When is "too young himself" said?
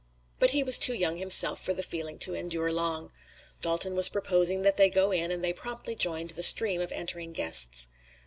0.79-1.63